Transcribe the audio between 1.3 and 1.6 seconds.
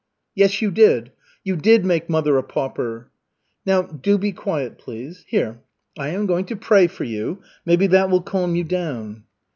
you